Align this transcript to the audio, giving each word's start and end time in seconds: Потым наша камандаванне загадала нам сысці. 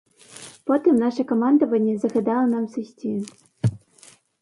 Потым 0.69 0.95
наша 1.03 1.25
камандаванне 1.33 1.93
загадала 2.01 2.45
нам 2.57 2.65
сысці. 2.79 3.17